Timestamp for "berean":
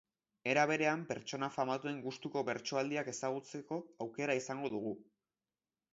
0.69-1.03